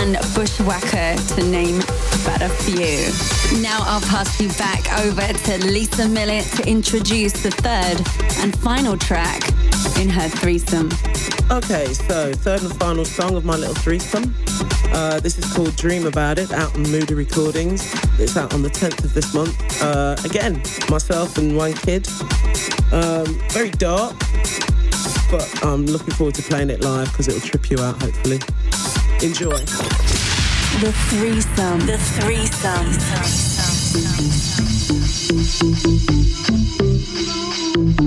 and 0.00 0.16
Bushwacka, 0.32 1.36
to 1.36 1.44
name 1.44 1.80
but 2.24 2.40
a 2.40 2.48
few. 2.48 3.60
Now 3.60 3.80
I'll 3.84 4.00
pass 4.00 4.40
you 4.40 4.48
back 4.54 4.90
over 5.00 5.20
to 5.20 5.66
Lisa 5.66 6.08
Millett 6.08 6.46
to 6.56 6.66
introduce 6.66 7.34
the 7.42 7.50
third 7.50 8.00
and 8.42 8.58
final 8.60 8.96
track 8.96 9.42
in 10.00 10.08
her 10.08 10.28
threesome. 10.30 10.88
Okay, 11.50 11.92
so 11.92 12.32
third 12.32 12.62
and 12.62 12.74
final 12.76 13.04
song 13.04 13.36
of 13.36 13.44
my 13.44 13.56
little 13.56 13.74
threesome. 13.74 14.34
Uh, 14.94 15.20
this 15.20 15.36
is 15.36 15.52
called 15.52 15.76
Dream 15.76 16.06
About 16.06 16.38
It, 16.38 16.50
out 16.52 16.74
on 16.74 16.84
Moody 16.84 17.12
Recordings. 17.12 17.92
It's 18.18 18.36
out 18.38 18.54
on 18.54 18.62
the 18.62 18.70
10th 18.70 19.04
of 19.04 19.12
this 19.12 19.34
month. 19.34 19.82
Uh, 19.82 20.16
again, 20.24 20.62
myself 20.88 21.36
and 21.36 21.54
one 21.54 21.74
kid. 21.74 22.08
Um, 22.92 23.26
very 23.50 23.70
dark, 23.70 24.14
but 25.36 25.64
I'm 25.64 25.84
looking 25.86 26.14
forward 26.14 26.36
to 26.36 26.42
playing 26.42 26.70
it 26.70 26.80
live 26.82 27.08
because 27.08 27.26
it'll 27.26 27.40
trip 27.40 27.68
you 27.68 27.80
out, 27.80 28.00
hopefully. 28.00 28.38
Enjoy. 29.20 29.58
The 30.78 30.92
threesome. 31.10 31.80
The 31.86 31.98
threesome. 31.98 32.94
You 37.98 38.03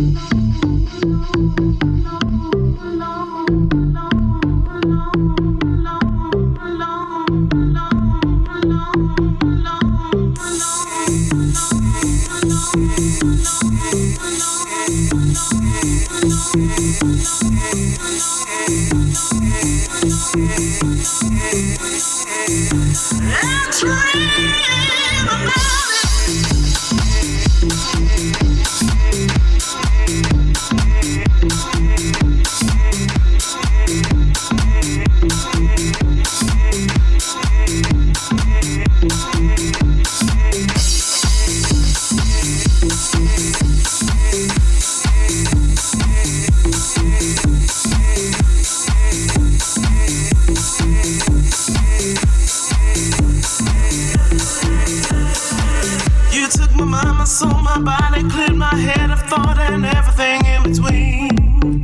body, 57.98 58.30
cleared 58.30 58.56
my 58.56 58.76
head 58.76 59.12
of 59.12 59.22
thought 59.24 59.58
and 59.60 59.86
everything 59.86 60.40
in 60.54 60.64
between. 60.64 61.84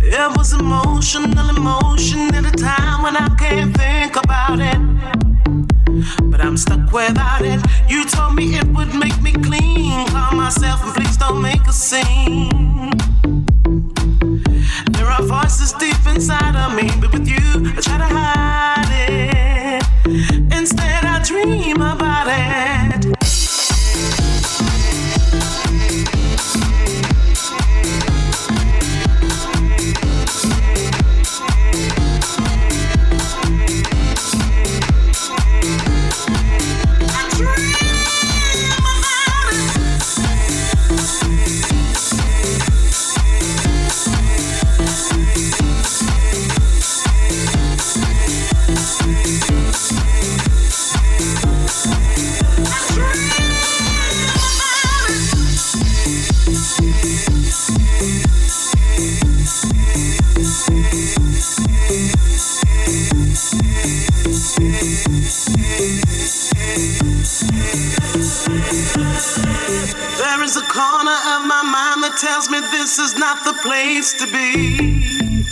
It 0.00 0.36
was 0.36 0.52
emotional 0.52 1.48
emotion 1.56 2.34
at 2.34 2.44
a 2.46 2.56
time 2.56 3.02
when 3.02 3.16
I 3.16 3.28
can't 3.36 3.76
think 3.76 4.16
about 4.16 4.60
it. 4.60 4.80
But 6.30 6.40
I'm 6.40 6.56
stuck 6.56 6.92
without 6.92 7.42
it. 7.42 7.60
You 7.88 8.04
told 8.04 8.34
me 8.34 8.44
it 8.56 8.66
would 8.76 8.94
make 8.94 9.20
me 9.22 9.32
clean. 9.32 10.06
Calm 10.08 10.36
myself 10.36 10.82
and 10.84 10.94
please 10.94 11.16
don't 11.16 11.40
make 11.40 11.64
a 11.66 11.72
scene. 11.72 12.90
There 14.94 15.08
are 15.14 15.22
voices 15.22 15.72
deep 15.72 16.02
inside 16.14 16.56
of 16.56 16.74
me, 16.78 16.90
but 17.00 17.12
with 17.12 17.28
you, 17.28 17.46
I 17.76 17.80
try 17.80 17.98
to 17.98 18.10
hide 18.18 18.88
it. 18.90 18.93
Not 73.34 73.44
the 73.44 73.60
place 73.62 74.12
to 74.14 74.26
be. 74.26 75.44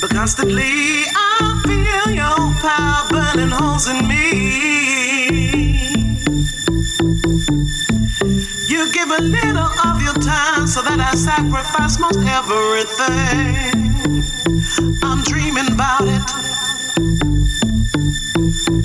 But 0.00 0.10
constantly 0.10 1.04
I 1.14 1.60
feel 1.66 2.14
your 2.14 2.54
power 2.60 3.08
burning 3.10 3.50
holes 3.50 3.88
in 3.88 4.06
me. 4.06 4.26
You 8.68 8.92
give 8.92 9.10
a 9.10 9.22
little 9.22 9.70
of 9.88 10.02
your 10.02 10.14
time 10.14 10.66
so 10.66 10.82
that 10.82 11.00
I 11.00 11.14
sacrifice 11.14 11.98
most 11.98 12.20
everything. 12.38 14.22
I'm 15.02 15.22
dreaming 15.22 15.72
about 15.72 16.06
it. 16.06 16.30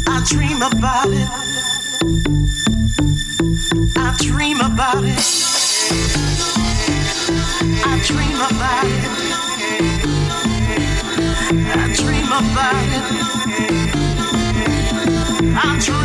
I 0.07 0.23
dream 0.25 0.61
about 0.61 1.09
it. 1.09 1.29
I 3.97 4.15
dream 4.19 4.59
about 4.61 5.03
it. 5.03 5.44
I 8.05 8.07
dream 8.07 8.35
about 8.35 8.85
it. 8.85 9.03
I 11.65 11.91
dream 11.95 12.27
about 12.27 12.89
it. 12.93 13.05
I 15.55 15.79
dream 15.79 16.04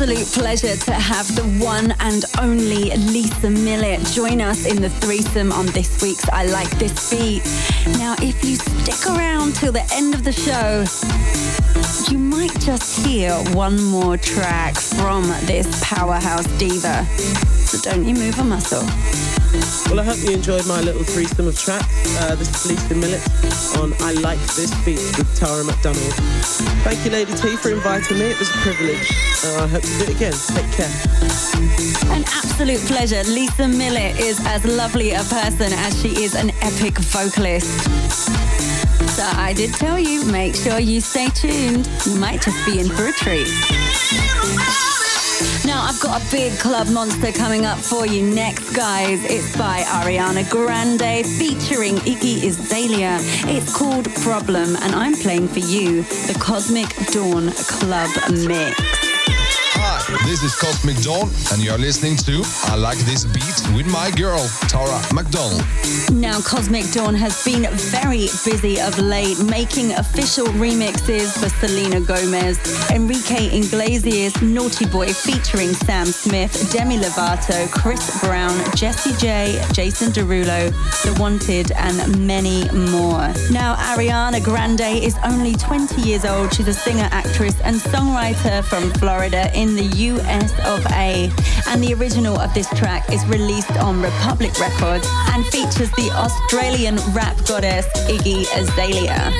absolute 0.00 0.32
pleasure 0.32 0.76
to 0.76 0.92
have 0.92 1.26
the 1.36 1.42
one 1.62 1.94
and 2.00 2.24
only 2.40 2.84
Lisa 3.12 3.50
Millett 3.50 4.00
join 4.06 4.40
us 4.40 4.64
in 4.64 4.80
the 4.80 4.88
threesome 4.88 5.52
on 5.52 5.66
this 5.66 6.00
week's 6.00 6.26
I 6.30 6.46
Like 6.46 6.70
This 6.78 7.10
Beat. 7.10 7.44
Now, 7.98 8.14
if 8.22 8.42
you 8.42 8.56
stick 8.56 9.14
around 9.14 9.56
till 9.56 9.72
the 9.72 9.86
end 9.92 10.14
of 10.14 10.24
the 10.24 10.32
show, 10.32 10.86
you 12.10 12.16
might 12.18 12.58
just 12.60 13.04
hear 13.04 13.34
one 13.54 13.82
more 13.84 14.16
track 14.16 14.74
from 14.74 15.24
this 15.44 15.68
powerhouse 15.84 16.46
diva. 16.56 17.04
So 17.66 17.78
don't 17.82 18.06
you 18.06 18.14
move 18.14 18.38
a 18.38 18.44
muscle. 18.44 19.19
Well, 19.90 19.98
I 19.98 20.04
hope 20.04 20.18
you 20.22 20.30
enjoyed 20.30 20.66
my 20.66 20.80
little 20.80 21.02
threesome 21.02 21.48
of 21.48 21.58
tracks. 21.58 21.86
Uh, 22.20 22.36
this 22.36 22.48
is 22.64 22.70
Lisa 22.70 22.94
Millett 22.94 23.22
on 23.78 23.92
I 24.00 24.12
Like 24.22 24.38
This 24.54 24.70
Beat 24.84 25.02
with 25.18 25.34
Tara 25.34 25.64
McDonald. 25.64 26.14
Thank 26.86 27.04
you, 27.04 27.10
Lady 27.10 27.34
T, 27.34 27.56
for 27.56 27.70
inviting 27.70 28.18
me. 28.18 28.26
It 28.30 28.38
was 28.38 28.48
a 28.48 28.58
privilege. 28.58 29.10
Uh, 29.44 29.64
I 29.64 29.66
hope 29.66 29.82
to 29.82 29.98
do 29.98 30.04
it 30.04 30.10
again. 30.10 30.32
Take 30.32 30.70
care. 30.70 30.92
An 32.14 32.22
absolute 32.30 32.80
pleasure. 32.86 33.24
Lisa 33.24 33.66
Millett 33.66 34.20
is 34.20 34.38
as 34.46 34.64
lovely 34.64 35.12
a 35.12 35.22
person 35.24 35.72
as 35.72 36.00
she 36.00 36.22
is 36.22 36.34
an 36.36 36.50
epic 36.62 36.98
vocalist. 36.98 37.66
So 39.16 39.24
I 39.24 39.52
did 39.52 39.74
tell 39.74 39.98
you, 39.98 40.24
make 40.26 40.54
sure 40.54 40.78
you 40.78 41.00
stay 41.00 41.28
tuned. 41.28 41.88
You 42.06 42.14
might 42.16 42.40
just 42.40 42.64
be 42.64 42.78
in 42.78 42.88
for 42.88 43.08
a 43.08 43.12
treat. 43.12 43.48
Now, 45.80 45.86
I've 45.86 46.00
got 46.00 46.22
a 46.22 46.30
big 46.30 46.58
club 46.58 46.88
monster 46.90 47.32
coming 47.32 47.64
up 47.64 47.78
for 47.78 48.06
you 48.06 48.22
next, 48.22 48.74
guys. 48.74 49.24
It's 49.24 49.56
by 49.56 49.80
Ariana 49.80 50.48
Grande 50.50 51.24
featuring 51.24 51.96
Iggy 51.96 52.44
Azalea. 52.44 53.16
It's 53.50 53.74
called 53.74 54.12
Problem, 54.16 54.76
and 54.76 54.94
I'm 54.94 55.14
playing 55.14 55.48
for 55.48 55.60
you 55.60 56.02
the 56.02 56.36
Cosmic 56.38 56.94
Dawn 57.12 57.50
Club 57.52 58.10
Mix. 58.46 58.99
Hi, 60.12 60.26
this 60.26 60.42
is 60.42 60.56
Cosmic 60.56 60.96
Dawn, 61.02 61.30
and 61.52 61.62
you're 61.62 61.78
listening 61.78 62.16
to 62.26 62.42
I 62.64 62.74
Like 62.74 62.98
This 62.98 63.24
Beat 63.24 63.76
with 63.76 63.86
my 63.86 64.10
girl, 64.10 64.44
Tara 64.66 65.00
McDonald. 65.14 65.62
Now, 66.10 66.40
Cosmic 66.40 66.90
Dawn 66.90 67.14
has 67.14 67.44
been 67.44 67.70
very 67.94 68.26
busy 68.44 68.80
of 68.80 68.98
late, 68.98 69.38
making 69.38 69.92
official 69.92 70.46
remixes 70.46 71.38
for 71.38 71.48
Selena 71.48 72.00
Gomez, 72.00 72.58
Enrique 72.90 73.56
Iglesias, 73.56 74.42
Naughty 74.42 74.86
Boy 74.86 75.12
featuring 75.12 75.68
Sam 75.74 76.06
Smith, 76.06 76.72
Demi 76.72 76.96
Lovato, 76.98 77.70
Chris 77.70 78.20
Brown, 78.20 78.58
Jessie 78.74 79.14
J, 79.16 79.62
Jason 79.72 80.10
Derulo, 80.10 80.72
The 81.04 81.20
Wanted, 81.20 81.70
and 81.72 82.26
many 82.26 82.68
more. 82.72 83.32
Now, 83.52 83.76
Ariana 83.76 84.42
Grande 84.42 84.80
is 85.04 85.16
only 85.24 85.54
20 85.54 86.00
years 86.02 86.24
old. 86.24 86.52
She's 86.52 86.66
a 86.66 86.74
singer, 86.74 87.08
actress, 87.12 87.60
and 87.60 87.76
songwriter 87.76 88.64
from 88.64 88.90
Florida 88.94 89.56
in 89.56 89.76
the 89.76 89.99
US 90.00 90.52
of 90.66 90.84
A. 90.92 91.30
And 91.68 91.82
the 91.82 91.92
original 91.94 92.38
of 92.38 92.54
this 92.54 92.68
track 92.70 93.12
is 93.12 93.24
released 93.26 93.76
on 93.78 94.00
Republic 94.00 94.58
Records 94.58 95.06
and 95.32 95.44
features 95.46 95.90
the 95.92 96.10
Australian 96.14 96.96
rap 97.12 97.36
goddess 97.46 97.86
Iggy 98.08 98.46
Azalea. 98.56 99.30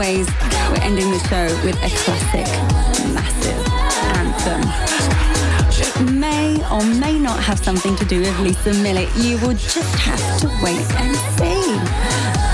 Always, 0.00 0.26
we're 0.70 0.80
ending 0.80 1.10
the 1.10 1.18
show 1.28 1.44
with 1.62 1.76
a 1.82 1.90
classic, 2.04 2.46
massive 3.12 3.66
anthem. 4.16 4.62
May 6.18 6.56
or 6.72 6.82
may 6.98 7.18
not 7.18 7.38
have 7.42 7.62
something 7.62 7.96
to 7.96 8.06
do 8.06 8.20
with 8.20 8.40
Lisa 8.40 8.72
Millett. 8.82 9.14
You 9.16 9.36
will 9.40 9.52
just 9.52 9.94
have 9.96 10.40
to 10.40 10.48
wait 10.62 10.90
and 10.96 11.14
see. 11.36 12.49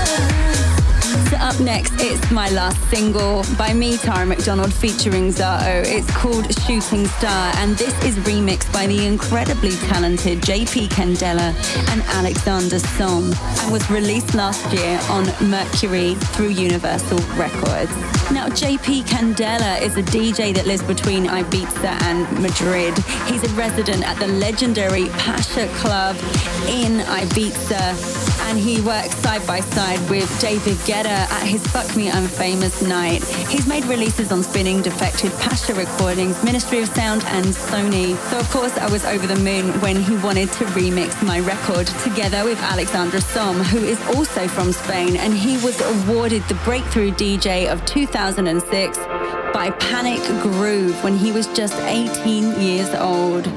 So 1.25 1.35
up 1.37 1.59
next, 1.59 1.93
it's 1.97 2.31
my 2.31 2.49
last 2.51 2.81
single 2.89 3.43
by 3.57 3.73
me, 3.73 3.97
Tara 3.97 4.25
McDonald, 4.25 4.73
featuring 4.73 5.29
Zaho. 5.29 5.83
It's 5.85 6.09
called 6.11 6.45
Shooting 6.61 7.05
Star, 7.07 7.51
and 7.57 7.75
this 7.77 7.93
is 8.03 8.15
remixed 8.19 8.71
by 8.71 8.87
the 8.87 9.05
incredibly 9.05 9.71
talented 9.89 10.39
JP 10.41 10.87
Candela 10.89 11.53
and 11.91 12.01
Alexander 12.09 12.79
Som, 12.79 13.33
and 13.59 13.71
was 13.71 13.89
released 13.89 14.35
last 14.35 14.71
year 14.71 14.99
on 15.09 15.25
Mercury 15.49 16.15
through 16.15 16.49
Universal 16.49 17.19
Records. 17.35 17.91
Now, 18.31 18.47
JP 18.47 19.03
Candela 19.03 19.81
is 19.81 19.97
a 19.97 20.03
DJ 20.03 20.53
that 20.55 20.65
lives 20.65 20.83
between 20.83 21.25
Ibiza 21.25 22.01
and 22.03 22.29
Madrid. 22.41 22.97
He's 23.27 23.43
a 23.43 23.53
resident 23.55 24.07
at 24.07 24.17
the 24.17 24.27
legendary 24.27 25.07
Pacha 25.09 25.67
Club 25.75 26.15
in 26.67 26.99
Ibiza 26.99 27.95
and 28.47 28.57
he 28.57 28.79
works 28.79 29.13
side 29.17 29.45
by 29.45 29.59
side 29.59 29.99
with 30.09 30.27
David 30.39 30.77
Guetta 30.87 31.05
at 31.05 31.43
his 31.45 31.65
Fuck 31.67 31.97
Me 31.97 32.09
I'm 32.09 32.27
Famous 32.27 32.81
night. 32.81 33.21
He's 33.49 33.67
made 33.67 33.83
releases 33.85 34.31
on 34.31 34.41
Spinnin', 34.41 34.81
Defected, 34.81 35.33
Pacha 35.33 35.73
Recordings, 35.73 36.41
Ministry 36.45 36.79
of 36.79 36.87
Sound, 36.87 37.25
and 37.25 37.47
Sony. 37.47 38.15
So, 38.29 38.39
of 38.39 38.49
course, 38.49 38.77
I 38.77 38.89
was 38.89 39.03
over 39.03 39.27
the 39.27 39.35
moon 39.35 39.73
when 39.81 39.97
he 39.97 40.15
wanted 40.17 40.49
to 40.53 40.63
remix 40.67 41.21
my 41.25 41.41
record 41.41 41.87
together 42.05 42.45
with 42.45 42.59
Alexander 42.59 43.19
Som, 43.19 43.57
who 43.57 43.79
is 43.79 43.99
also 44.15 44.47
from 44.47 44.71
Spain, 44.71 45.17
and 45.17 45.33
he 45.33 45.57
was 45.57 45.81
awarded 45.81 46.41
the 46.43 46.55
Breakthrough 46.63 47.11
DJ 47.11 47.69
of 47.69 47.85
2006 47.85 48.97
by 49.57 49.71
Panic 49.71 50.21
Groove 50.43 51.03
when 51.03 51.17
he 51.17 51.31
was 51.31 51.47
just 51.47 51.73
18 51.79 52.61
years 52.61 52.93
old. 52.93 53.47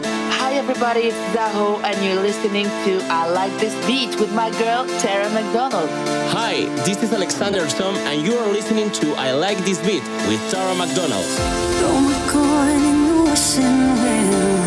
Hi 0.40 0.54
everybody, 0.54 1.00
it's 1.10 1.22
Zaho 1.36 1.78
and 1.84 1.94
you're 2.02 2.22
listening 2.22 2.64
to 2.86 2.92
I 3.10 3.28
Like 3.28 3.52
This 3.60 3.74
Beat 3.86 4.18
with 4.18 4.32
my 4.32 4.48
girl 4.62 4.86
Tara 5.00 5.28
McDonald. 5.28 5.90
Hi, 6.32 6.64
this 6.86 7.02
is 7.02 7.12
Alexander 7.12 7.68
Som 7.68 7.94
and 8.08 8.22
you 8.26 8.32
are 8.38 8.48
listening 8.48 8.90
to 8.92 9.12
I 9.16 9.32
Like 9.32 9.58
This 9.58 9.78
Beat 9.80 10.02
with 10.26 10.40
Tara 10.50 10.74
McDonald. 10.74 11.26
Throw 11.76 12.00
my 12.08 12.18
coin 12.32 12.82
in 12.92 12.98
the 13.08 13.16
wishing 13.28 13.80
wheel. 14.00 14.64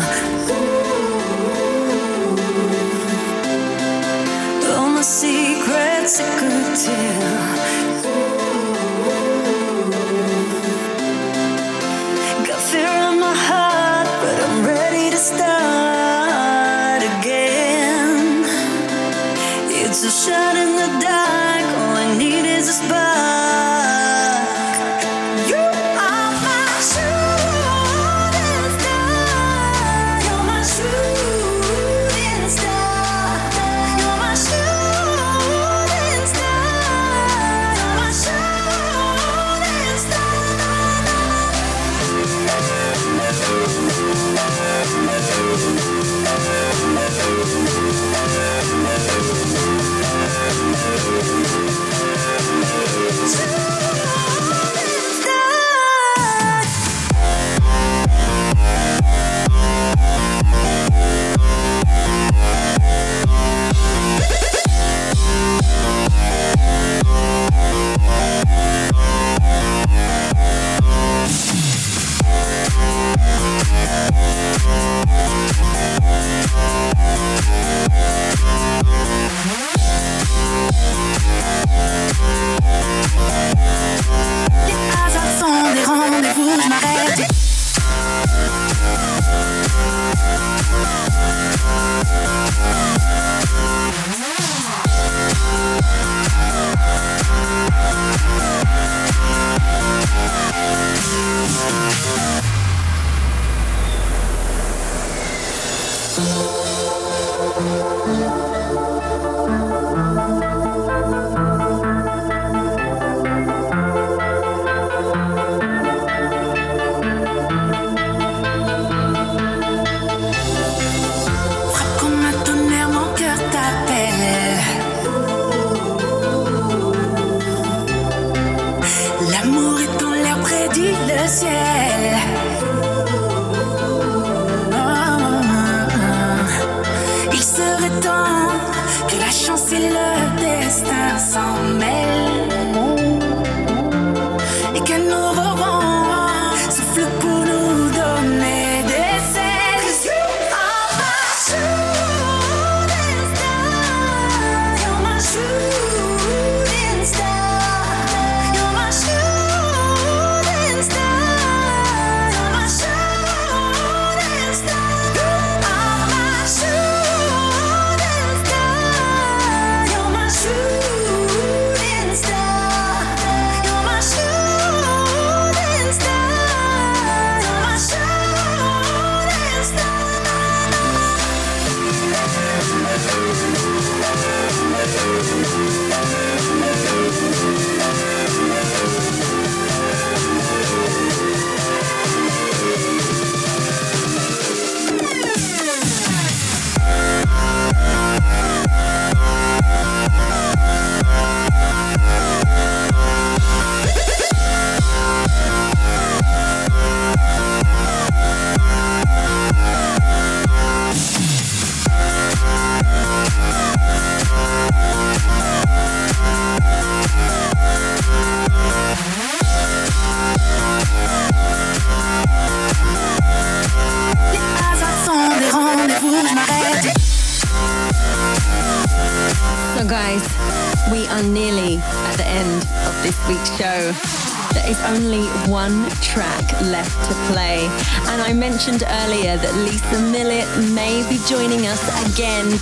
All 4.78 4.88
my 4.88 5.02
secrets 5.02 6.20
I 6.20 6.28
could 6.38 6.76
tell. 6.84 7.93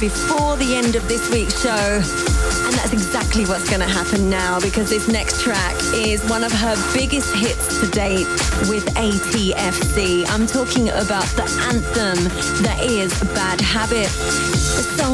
Before 0.02 0.56
the 0.56 0.74
end 0.74 0.96
of 0.96 1.06
this 1.06 1.30
week's 1.30 1.62
show. 1.62 1.70
And 1.70 2.74
that's 2.74 2.92
exactly 2.92 3.44
what's 3.44 3.70
going 3.70 3.82
to 3.82 3.86
happen 3.86 4.28
now 4.28 4.58
because 4.58 4.90
this 4.90 5.06
next 5.06 5.40
track 5.42 5.76
is 5.94 6.28
one 6.28 6.42
of 6.42 6.50
her 6.50 6.74
biggest 6.92 7.32
hits 7.32 7.78
to 7.78 7.86
date 7.86 8.26
with 8.68 8.84
ATFC. 8.96 10.28
I'm 10.28 10.48
talking 10.48 10.88
about 10.88 11.26
the 11.36 11.46
anthem 11.70 12.18
that 12.64 12.80
is 12.82 13.16
Bad 13.32 13.60
Habit. 13.60 14.61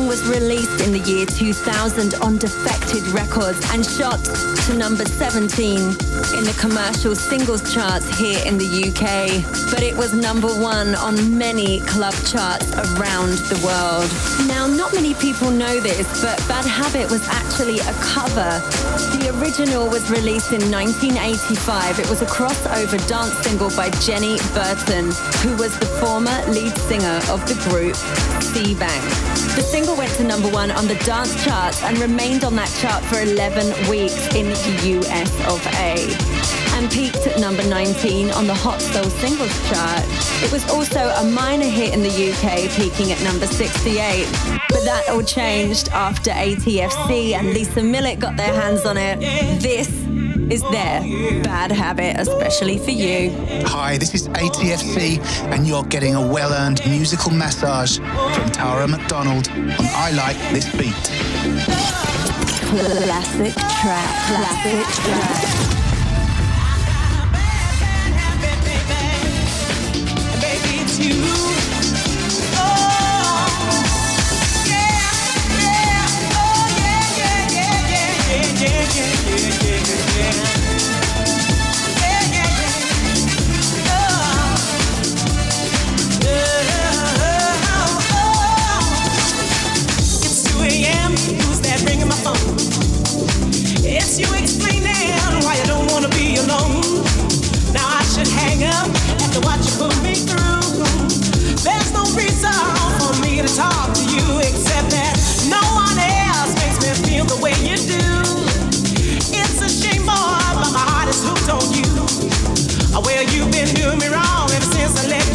Was 0.09 0.27
released 0.27 0.81
in 0.81 0.93
the 0.93 1.01
year 1.01 1.27
2000 1.27 2.15
on 2.23 2.39
Defected 2.39 3.07
Records 3.09 3.61
and 3.75 3.85
shot 3.85 4.19
to 4.25 4.75
number 4.75 5.05
17 5.05 5.77
in 5.77 6.45
the 6.49 6.57
commercial 6.59 7.15
singles 7.15 7.61
charts 7.75 8.09
here 8.17 8.41
in 8.47 8.57
the 8.57 8.89
UK. 8.89 9.45
But 9.71 9.83
it 9.83 9.95
was 9.95 10.15
number 10.15 10.49
one 10.49 10.95
on 10.95 11.37
many 11.37 11.81
club 11.81 12.15
charts 12.25 12.73
around 12.73 13.37
the 13.53 13.61
world. 13.61 14.09
Now, 14.49 14.67
not 14.67 14.95
many 14.95 15.13
people 15.13 15.51
know 15.51 15.79
this, 15.79 16.09
but 16.23 16.39
Bad 16.49 16.65
Habit 16.65 17.11
was 17.11 17.29
actually 17.29 17.81
a 17.81 17.93
cover. 18.01 18.65
The 19.21 19.37
original 19.37 19.91
was 19.91 20.09
released 20.11 20.53
in 20.53 20.71
1985. 20.73 21.99
It 22.01 22.09
was 22.09 22.23
a 22.23 22.27
crossover 22.27 22.97
dance 23.09 23.37
single 23.45 23.69
by 23.77 23.91
Jenny 24.01 24.39
Burton, 24.57 25.13
who 25.45 25.55
was 25.61 25.79
the 25.79 25.87
former 26.01 26.41
lead 26.49 26.75
singer 26.89 27.21
of 27.29 27.45
the 27.45 27.61
group 27.69 27.97
C-Bank. 28.53 29.03
The 29.57 29.63
single 29.63 29.97
went 29.97 30.13
to 30.15 30.25
number 30.25 30.49
one 30.49 30.71
on 30.71 30.87
the 30.87 30.95
dance 31.07 31.33
charts 31.45 31.83
and 31.83 31.99
remained 31.99 32.45
on 32.45 32.57
that 32.57 32.71
chart 32.81 33.05
for 33.05 33.21
11 33.21 33.91
weeks 33.91 34.35
in 34.35 34.47
the 34.47 35.01
US 35.01 35.31
of 35.47 35.61
A 35.77 36.49
and 36.79 36.91
peaked 36.91 37.27
at 37.27 37.41
number 37.41 37.65
19 37.69 38.31
on 38.31 38.47
the 38.47 38.55
Hot 38.55 38.81
Soul 38.81 39.05
Singles 39.05 39.53
chart. 39.69 40.05
It 40.45 40.53
was 40.53 40.69
also 40.71 41.09
a 41.09 41.25
minor 41.25 41.67
hit 41.67 41.93
in 41.93 42.03
the 42.03 42.09
UK, 42.09 42.71
peaking 42.77 43.13
at 43.13 43.21
number 43.23 43.47
68. 43.47 44.27
But 44.69 44.85
that 44.85 45.09
all 45.11 45.23
changed 45.23 45.89
after 45.89 46.31
ATFC 46.31 47.33
and 47.35 47.49
Lisa 47.49 47.83
Millett 47.83 48.21
got 48.21 48.37
their 48.37 48.55
hands 48.55 48.87
on 48.87 48.97
it. 48.97 49.19
This 49.61 49.89
is 50.51 50.63
their 50.71 51.01
bad 51.43 51.71
habit, 51.71 52.17
especially 52.19 52.79
for 52.79 52.91
you. 52.91 53.31
Hi, 53.67 53.99
this 53.99 54.15
is 54.15 54.29
ATFC, 54.29 55.21
and 55.53 55.67
you're 55.67 55.85
getting 55.85 56.15
a 56.15 56.27
well 56.27 56.53
earned 56.53 56.81
musical 56.87 57.31
massage 57.33 57.99
from 57.99 58.51
Tara 58.51 58.89
McDonald 58.89 59.49
on 59.51 59.75
I 59.81 60.11
Like 60.13 60.37
This 60.53 60.71
Beat. 60.77 60.95
Classic 62.69 63.55
track, 63.55 64.27
classic 64.27 64.87
track. 65.05 65.78
Been 113.69 113.83
doing 113.83 113.99
me 113.99 114.07
wrong 114.09 114.51
ever 114.51 114.65
since 114.65 115.05
I 115.05 115.09
let 115.09 115.28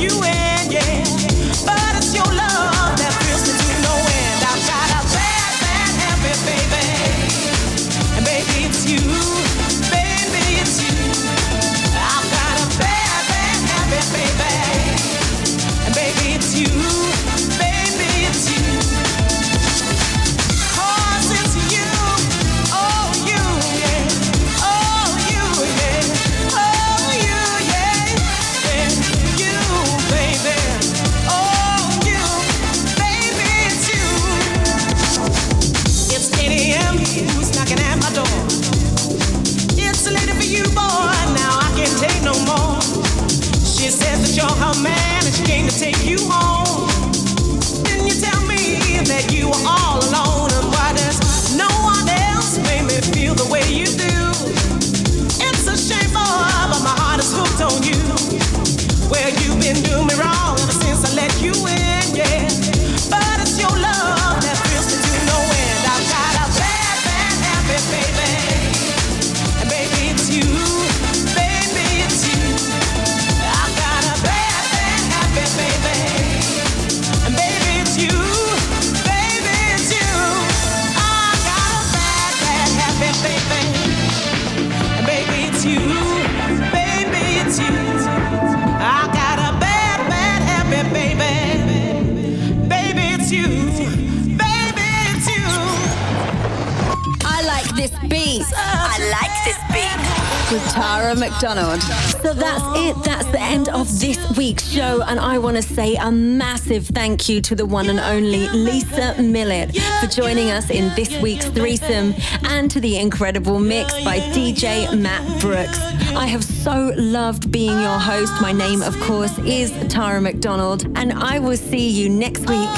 McDonald. 101.43 101.81
So 102.21 102.33
that's 102.33 102.63
it. 102.79 103.03
That's 103.03 103.25
the 103.25 103.41
end 103.41 103.67
of 103.67 103.99
this 103.99 104.17
week's 104.37 104.65
show. 104.65 105.01
And 105.01 105.19
I 105.19 105.37
want 105.39 105.57
to 105.57 105.61
say 105.61 105.95
a 105.95 106.09
massive 106.09 106.87
thank 106.87 107.27
you 107.27 107.41
to 107.41 107.53
the 107.53 107.65
one 107.65 107.89
and 107.89 107.99
only 107.99 108.47
Lisa 108.47 109.21
Millett 109.21 109.75
for 109.99 110.07
joining 110.07 110.51
us 110.51 110.69
in 110.69 110.95
this 110.95 111.19
week's 111.21 111.47
threesome 111.49 112.15
and 112.43 112.71
to 112.71 112.79
the 112.79 112.97
incredible 112.97 113.59
mix 113.59 113.91
by 114.05 114.19
DJ 114.19 114.97
Matt 114.97 115.41
Brooks. 115.41 115.79
I 116.15 116.27
have 116.27 116.45
so 116.45 116.93
loved 116.95 117.51
being 117.51 117.77
your 117.77 117.99
host. 117.99 118.31
My 118.41 118.53
name, 118.53 118.81
of 118.81 118.97
course, 119.01 119.37
is 119.39 119.71
Tara 119.89 120.21
McDonald. 120.21 120.85
And 120.95 121.11
I 121.11 121.39
will 121.39 121.57
see 121.57 121.89
you 121.89 122.07
next 122.07 122.47
week, 122.47 122.69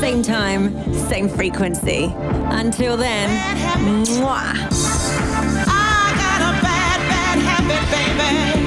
same 0.00 0.22
time, 0.22 0.92
same 1.08 1.30
frequency. 1.30 2.12
Until 2.50 2.98
then, 2.98 3.30
mwah. 4.04 4.81
Baby. 8.18 8.61